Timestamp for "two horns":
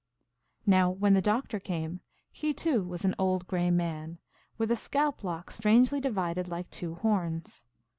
6.71-7.67